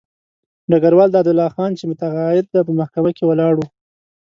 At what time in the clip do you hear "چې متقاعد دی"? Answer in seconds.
1.79-2.61